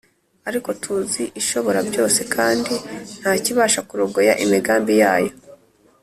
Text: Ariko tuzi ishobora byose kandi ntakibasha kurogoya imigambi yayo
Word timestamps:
Ariko 0.49 0.69
tuzi 0.81 1.23
ishobora 1.41 1.79
byose 1.89 2.19
kandi 2.35 2.73
ntakibasha 3.19 3.79
kurogoya 3.89 4.33
imigambi 4.43 4.93
yayo 5.01 5.33